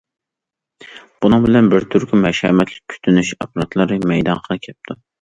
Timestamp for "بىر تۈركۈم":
1.75-2.27